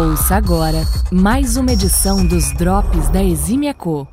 [0.00, 0.78] Ouça agora
[1.12, 4.08] mais uma edição dos Drops da Exímia Co.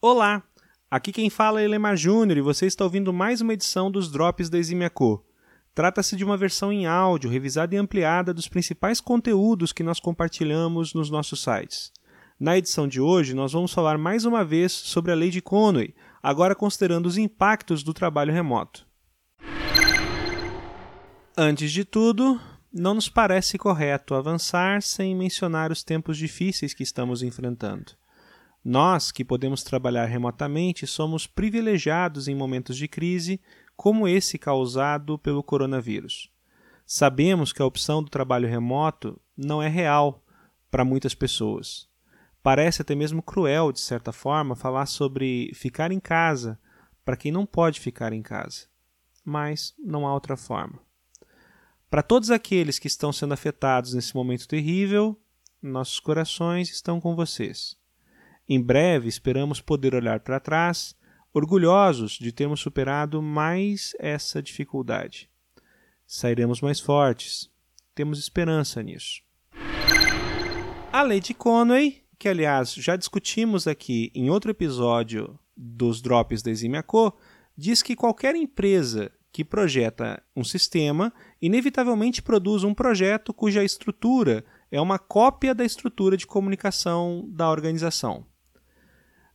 [0.00, 0.40] Olá,
[0.88, 4.48] aqui quem fala é Elemar Júnior e você está ouvindo mais uma edição dos Drops
[4.48, 5.26] da Exímia Co.
[5.74, 10.94] Trata-se de uma versão em áudio, revisada e ampliada dos principais conteúdos que nós compartilhamos
[10.94, 11.90] nos nossos sites.
[12.38, 15.92] Na edição de hoje, nós vamos falar mais uma vez sobre a Lei de Conway,
[16.22, 18.86] agora considerando os impactos do trabalho remoto.
[21.36, 22.40] Antes de tudo,
[22.72, 27.92] não nos parece correto avançar sem mencionar os tempos difíceis que estamos enfrentando.
[28.64, 33.40] Nós, que podemos trabalhar remotamente, somos privilegiados em momentos de crise
[33.74, 36.30] como esse causado pelo coronavírus.
[36.86, 40.22] Sabemos que a opção do trabalho remoto não é real
[40.70, 41.88] para muitas pessoas.
[42.42, 46.58] Parece até mesmo cruel, de certa forma, falar sobre ficar em casa
[47.04, 48.66] para quem não pode ficar em casa.
[49.24, 50.80] Mas não há outra forma.
[51.90, 55.20] Para todos aqueles que estão sendo afetados nesse momento terrível,
[55.60, 57.76] nossos corações estão com vocês.
[58.48, 60.94] Em breve esperamos poder olhar para trás,
[61.34, 65.28] orgulhosos de termos superado mais essa dificuldade.
[66.06, 67.50] Sairemos mais fortes.
[67.92, 69.20] Temos esperança nisso.
[70.92, 76.52] A lei de Conway, que aliás já discutimos aqui em outro episódio dos Drops da
[76.52, 77.18] Eximia Co,
[77.56, 84.80] diz que qualquer empresa que projeta um sistema, inevitavelmente produz um projeto cuja estrutura é
[84.80, 88.26] uma cópia da estrutura de comunicação da organização.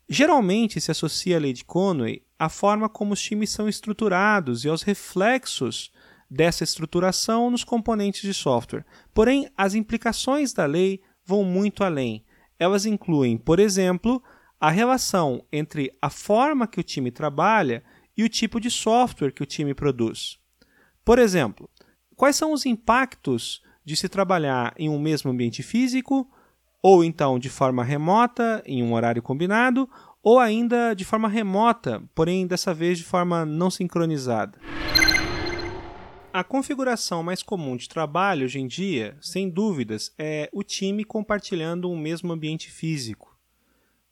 [0.07, 4.69] Geralmente se associa a lei de Conway à forma como os times são estruturados e
[4.69, 5.91] aos reflexos
[6.29, 8.85] dessa estruturação nos componentes de software.
[9.13, 12.23] Porém, as implicações da lei vão muito além.
[12.59, 14.21] Elas incluem, por exemplo,
[14.59, 17.83] a relação entre a forma que o time trabalha
[18.17, 20.37] e o tipo de software que o time produz.
[21.03, 21.69] Por exemplo,
[22.15, 26.27] quais são os impactos de se trabalhar em um mesmo ambiente físico,
[26.81, 29.89] ou então de forma remota, em um horário combinado,
[30.23, 34.59] ou ainda de forma remota, porém dessa vez de forma não sincronizada.
[36.33, 41.89] A configuração mais comum de trabalho hoje em dia, sem dúvidas, é o time compartilhando
[41.89, 43.34] um mesmo ambiente físico.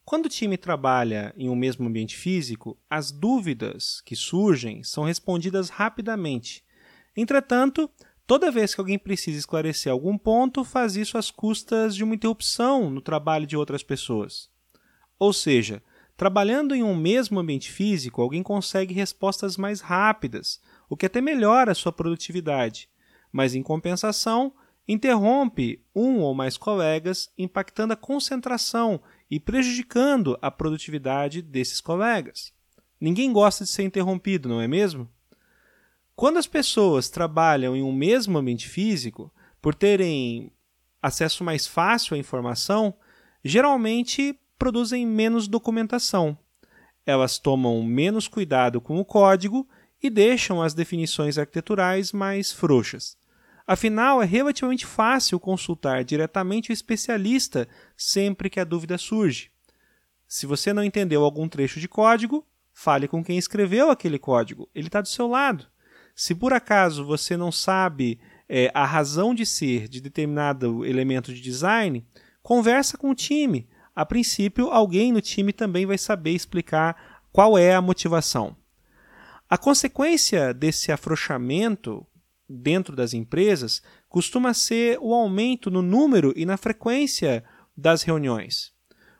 [0.05, 5.69] Quando o time trabalha em um mesmo ambiente físico, as dúvidas que surgem são respondidas
[5.69, 6.63] rapidamente.
[7.15, 7.89] Entretanto,
[8.27, 12.89] toda vez que alguém precisa esclarecer algum ponto, faz isso às custas de uma interrupção
[12.89, 14.49] no trabalho de outras pessoas.
[15.17, 15.81] Ou seja,
[16.17, 20.59] trabalhando em um mesmo ambiente físico, alguém consegue respostas mais rápidas,
[20.89, 22.89] o que até melhora a sua produtividade,
[23.31, 24.53] mas em compensação,
[24.85, 29.01] interrompe um ou mais colegas, impactando a concentração
[29.33, 32.53] e prejudicando a produtividade desses colegas.
[33.01, 35.09] Ninguém gosta de ser interrompido, não é mesmo?
[36.15, 40.51] Quando as pessoas trabalham em um mesmo ambiente físico, por terem
[41.01, 42.93] acesso mais fácil à informação,
[43.43, 46.37] geralmente produzem menos documentação.
[47.03, 49.67] Elas tomam menos cuidado com o código
[49.99, 53.17] e deixam as definições arquiteturais mais frouxas.
[53.65, 59.51] Afinal, é relativamente fácil consultar diretamente o especialista sempre que a dúvida surge.
[60.27, 64.87] Se você não entendeu algum trecho de código, fale com quem escreveu aquele código, ele
[64.87, 65.67] está do seu lado.
[66.15, 68.19] Se por acaso você não sabe
[68.49, 72.05] é, a razão de ser de determinado elemento de design,
[72.41, 73.69] conversa com o time.
[73.95, 78.55] A princípio, alguém no time também vai saber explicar qual é a motivação.
[79.49, 82.05] A consequência desse afrouxamento
[82.53, 87.43] dentro das empresas costuma ser o aumento no número e na frequência
[87.75, 88.71] das reuniões.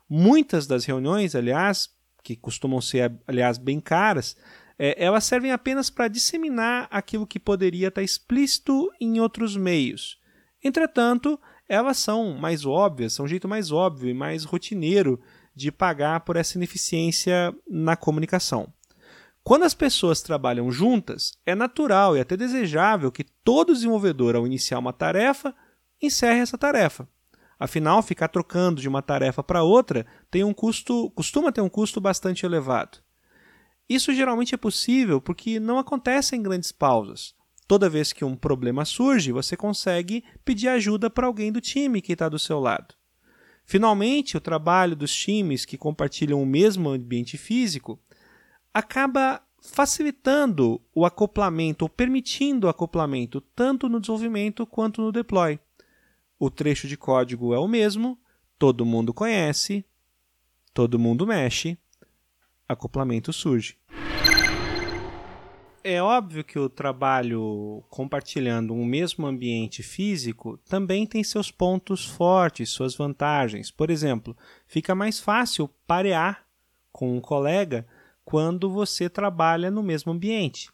[0.08, 1.90] Muitas das reuniões, aliás,
[2.22, 4.36] que costumam ser, aliás, bem caras,
[4.78, 10.18] é, elas servem apenas para disseminar aquilo que poderia estar explícito em outros meios.
[10.62, 15.20] Entretanto, elas são mais óbvias, são um jeito mais óbvio e mais rotineiro
[15.54, 18.72] de pagar por essa ineficiência na comunicação.
[19.44, 24.78] Quando as pessoas trabalham juntas, é natural e até desejável que todo desenvolvedor, ao iniciar
[24.78, 25.54] uma tarefa,
[26.00, 27.06] encerre essa tarefa.
[27.58, 32.00] Afinal, ficar trocando de uma tarefa para outra tem um custo, costuma ter um custo
[32.00, 32.98] bastante elevado.
[33.86, 37.34] Isso geralmente é possível porque não acontece em grandes pausas.
[37.68, 42.14] Toda vez que um problema surge, você consegue pedir ajuda para alguém do time que
[42.14, 42.94] está do seu lado.
[43.66, 48.00] Finalmente, o trabalho dos times que compartilham o mesmo ambiente físico
[48.74, 55.58] acaba facilitando o acoplamento ou permitindo o acoplamento tanto no desenvolvimento quanto no deploy.
[56.38, 58.18] O trecho de código é o mesmo,
[58.58, 59.84] todo mundo conhece,
[60.74, 61.78] todo mundo mexe,
[62.68, 63.78] acoplamento surge.
[65.86, 72.70] É óbvio que o trabalho compartilhando um mesmo ambiente físico também tem seus pontos fortes,
[72.70, 73.70] suas vantagens.
[73.70, 74.36] Por exemplo,
[74.66, 76.46] fica mais fácil parear
[76.90, 77.86] com um colega
[78.24, 80.70] quando você trabalha no mesmo ambiente.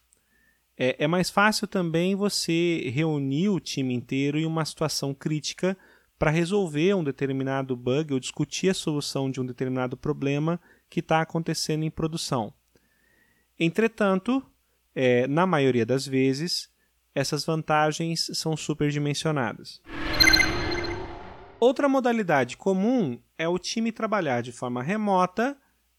[0.77, 5.77] É, é mais fácil também você reunir o time inteiro em uma situação crítica
[6.17, 10.59] para resolver um determinado bug ou discutir a solução de um determinado problema
[10.89, 12.53] que está acontecendo em produção.
[13.59, 14.43] Entretanto,
[14.95, 16.69] é, na maioria das vezes,
[17.13, 19.81] essas vantagens são superdimensionadas.
[21.59, 25.55] Outra modalidade comum é o time trabalhar de forma remota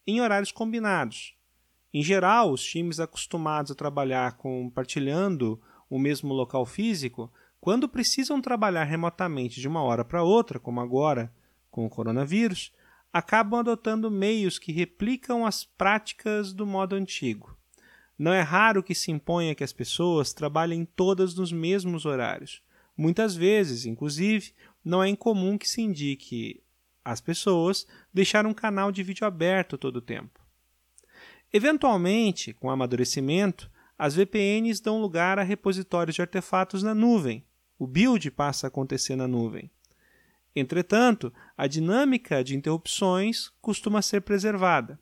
[0.06, 1.36] em horários combinados.
[1.92, 5.60] Em geral, os times acostumados a trabalhar compartilhando
[5.90, 7.30] o mesmo local físico,
[7.60, 11.32] quando precisam trabalhar remotamente de uma hora para outra, como agora
[11.70, 12.72] com o coronavírus,
[13.12, 17.56] acabam adotando meios que replicam as práticas do modo antigo.
[18.18, 22.62] Não é raro que se imponha que as pessoas trabalhem todas nos mesmos horários.
[22.96, 24.52] Muitas vezes, inclusive,
[24.84, 26.62] não é incomum que se indique
[27.04, 30.41] às pessoas deixar um canal de vídeo aberto todo o tempo.
[31.52, 37.44] Eventualmente, com amadurecimento, as VPNs dão lugar a repositórios de artefatos na nuvem.
[37.78, 39.70] O build passa a acontecer na nuvem.
[40.56, 44.98] Entretanto, a dinâmica de interrupções costuma ser preservada.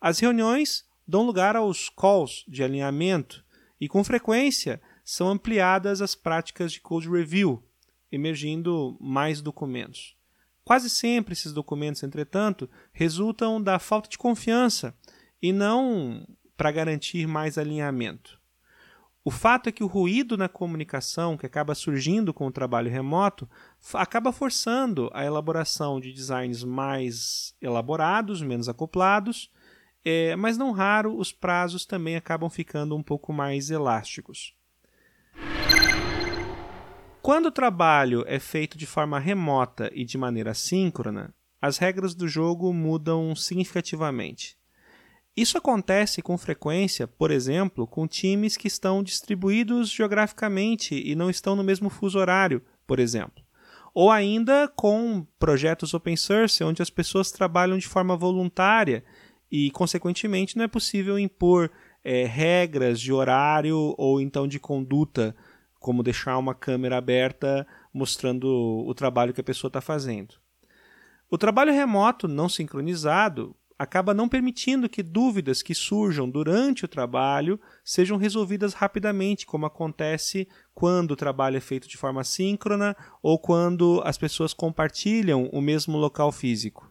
[0.00, 3.44] As reuniões dão lugar aos calls de alinhamento
[3.80, 7.62] e, com frequência, são ampliadas as práticas de code review,
[8.10, 10.16] emergindo mais documentos.
[10.64, 14.94] Quase sempre esses documentos, entretanto, resultam da falta de confiança
[15.46, 16.26] e não
[16.56, 18.40] para garantir mais alinhamento.
[19.24, 23.48] O fato é que o ruído na comunicação que acaba surgindo com o trabalho remoto
[23.94, 29.48] acaba forçando a elaboração de designs mais elaborados, menos acoplados,
[30.04, 34.52] é, mas não raro os prazos também acabam ficando um pouco mais elásticos.
[37.22, 41.32] Quando o trabalho é feito de forma remota e de maneira síncrona,
[41.62, 44.56] as regras do jogo mudam significativamente.
[45.36, 51.54] Isso acontece com frequência, por exemplo, com times que estão distribuídos geograficamente e não estão
[51.54, 53.44] no mesmo fuso horário, por exemplo.
[53.92, 59.04] Ou ainda com projetos open source, onde as pessoas trabalham de forma voluntária
[59.52, 61.70] e, consequentemente, não é possível impor
[62.02, 65.36] é, regras de horário ou então de conduta,
[65.78, 68.46] como deixar uma câmera aberta mostrando
[68.86, 70.36] o trabalho que a pessoa está fazendo.
[71.30, 77.60] O trabalho remoto não sincronizado acaba não permitindo que dúvidas que surjam durante o trabalho
[77.84, 84.00] sejam resolvidas rapidamente, como acontece quando o trabalho é feito de forma síncrona ou quando
[84.04, 86.90] as pessoas compartilham o mesmo local físico.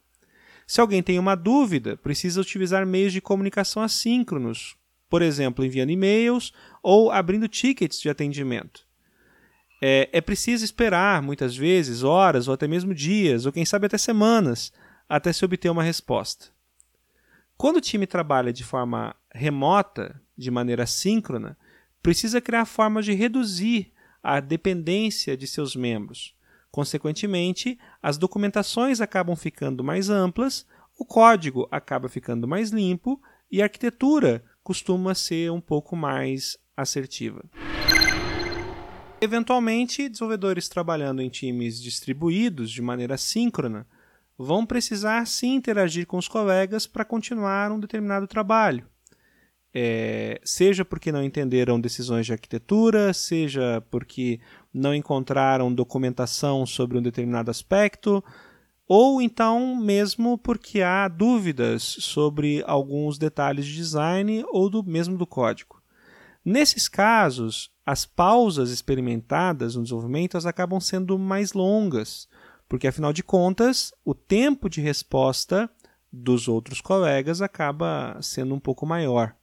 [0.67, 4.75] Se alguém tem uma dúvida, precisa utilizar meios de comunicação assíncronos,
[5.09, 8.85] por exemplo, enviando e-mails ou abrindo tickets de atendimento.
[9.81, 13.97] É, é preciso esperar, muitas vezes, horas ou até mesmo dias, ou quem sabe até
[13.97, 14.71] semanas,
[15.07, 16.54] até se obter uma resposta.
[17.57, 21.57] Quando o time trabalha de forma remota, de maneira síncrona,
[22.01, 23.91] precisa criar formas de reduzir
[24.21, 26.35] a dependência de seus membros,
[26.75, 30.67] Consequentemente, as documentações acabam ficando mais amplas,
[30.99, 33.17] o código acaba ficando mais limpo
[33.49, 37.45] e a arquitetura costuma ser um pouco mais assertiva.
[39.21, 43.87] Eventualmente, desenvolvedores trabalhando em times distribuídos de maneira síncrona
[44.37, 48.85] vão precisar sim interagir com os colegas para continuar um determinado trabalho
[49.77, 54.39] é, seja porque não entenderam decisões de arquitetura, seja porque
[54.73, 58.23] não encontraram documentação sobre um determinado aspecto,
[58.87, 65.27] ou então mesmo porque há dúvidas sobre alguns detalhes de design ou do mesmo do
[65.27, 65.81] código.
[66.43, 72.29] Nesses casos, as pausas experimentadas no desenvolvimento acabam sendo mais longas,
[72.67, 75.69] porque afinal de contas, o tempo de resposta
[76.11, 79.35] dos outros colegas acaba sendo um pouco maior.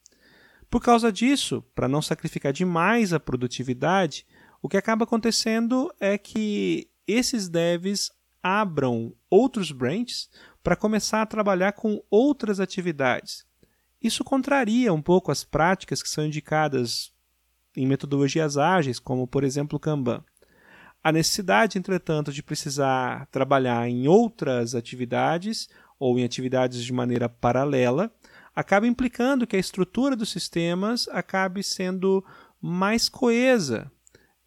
[0.71, 4.26] Por causa disso, para não sacrificar demais a produtividade,
[4.62, 8.11] o que acaba acontecendo é que esses devs
[8.43, 10.31] abram outros branches
[10.62, 13.45] para começar a trabalhar com outras atividades.
[14.00, 17.12] Isso contraria um pouco as práticas que são indicadas
[17.76, 20.25] em metodologias ágeis, como por exemplo o Kanban.
[21.04, 25.68] A necessidade, entretanto, de precisar trabalhar em outras atividades
[25.99, 28.12] ou em atividades de maneira paralela
[28.54, 32.25] acaba implicando que a estrutura dos sistemas acabe sendo
[32.61, 33.90] mais coesa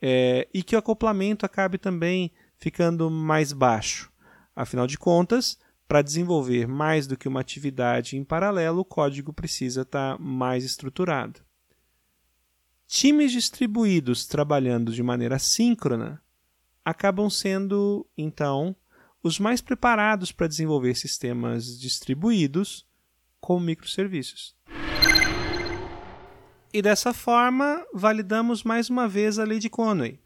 [0.01, 4.11] é, e que o acoplamento acabe também ficando mais baixo.
[4.55, 9.81] Afinal de contas, para desenvolver mais do que uma atividade em paralelo, o código precisa
[9.81, 11.41] estar tá mais estruturado.
[12.87, 16.21] Times distribuídos trabalhando de maneira síncrona
[16.85, 18.75] acabam sendo, então,
[19.23, 22.85] os mais preparados para desenvolver sistemas distribuídos
[23.41, 24.55] com microserviços.
[26.71, 30.19] E dessa forma, validamos mais uma vez a lei de Conway.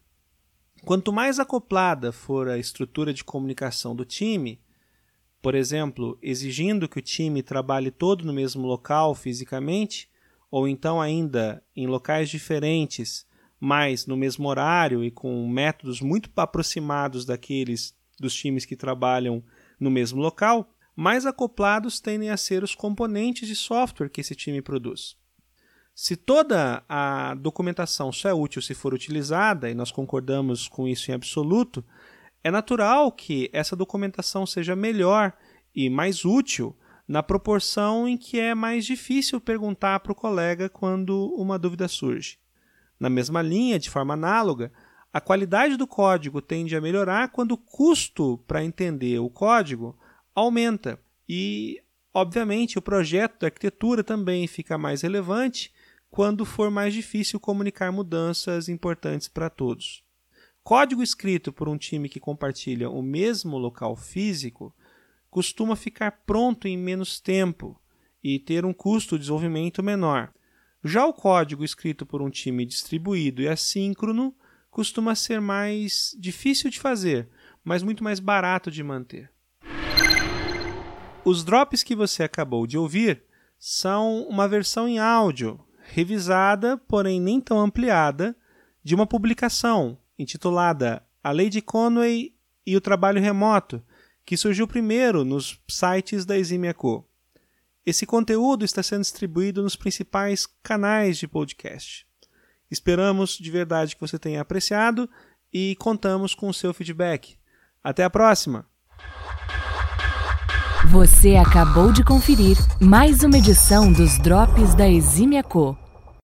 [0.84, 4.60] Quanto mais acoplada for a estrutura de comunicação do time,
[5.40, 10.10] por exemplo, exigindo que o time trabalhe todo no mesmo local fisicamente,
[10.50, 13.26] ou então ainda em locais diferentes,
[13.60, 19.44] mas no mesmo horário e com métodos muito aproximados daqueles dos times que trabalham
[19.78, 24.62] no mesmo local, mais acoplados tendem a ser os componentes de software que esse time
[24.62, 25.16] produz.
[25.94, 31.10] Se toda a documentação só é útil se for utilizada, e nós concordamos com isso
[31.10, 31.84] em absoluto,
[32.42, 35.32] é natural que essa documentação seja melhor
[35.74, 36.74] e mais útil
[37.06, 42.38] na proporção em que é mais difícil perguntar para o colega quando uma dúvida surge.
[43.00, 44.70] Na mesma linha, de forma análoga,
[45.10, 49.98] a qualidade do código tende a melhorar quando o custo para entender o código
[50.34, 55.72] aumenta e, obviamente, o projeto da arquitetura também fica mais relevante
[56.10, 60.04] quando for mais difícil comunicar mudanças importantes para todos.
[60.62, 64.74] Código escrito por um time que compartilha o mesmo local físico
[65.30, 67.80] costuma ficar pronto em menos tempo
[68.22, 70.32] e ter um custo de desenvolvimento menor.
[70.82, 74.34] Já o código escrito por um time distribuído e assíncrono
[74.70, 77.28] costuma ser mais difícil de fazer,
[77.62, 79.30] mas muito mais barato de manter.
[81.22, 83.22] Os drops que você acabou de ouvir
[83.58, 88.34] são uma versão em áudio, revisada, porém nem tão ampliada,
[88.82, 92.34] de uma publicação intitulada A Lei de Conway
[92.64, 93.82] e o Trabalho Remoto,
[94.24, 97.09] que surgiu primeiro nos sites da Eximia Co.
[97.90, 102.06] Esse conteúdo está sendo distribuído nos principais canais de podcast.
[102.70, 105.10] Esperamos de verdade que você tenha apreciado
[105.52, 107.36] e contamos com o seu feedback.
[107.82, 108.64] Até a próxima!
[110.86, 115.76] Você acabou de conferir mais uma edição dos Drops da Eximia Co.